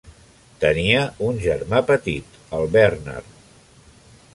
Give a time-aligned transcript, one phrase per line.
[0.63, 3.41] Tenia un germà petit, el Bernard.